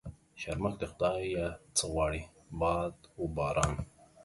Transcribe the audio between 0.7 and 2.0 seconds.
د خدا يه څه